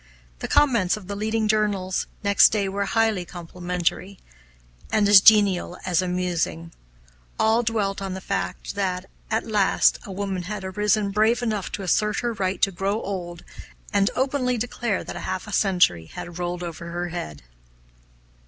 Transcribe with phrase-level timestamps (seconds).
[0.39, 4.17] The comments of the leading journals, next day, were highly complimentary,
[4.91, 6.71] and as genial as amusing.
[7.39, 11.83] All dwelt on the fact that, at last, a woman had arisen brave enough to
[11.83, 13.43] assert her right to grow old
[13.93, 17.43] and openly declare that half a century had rolled over her head.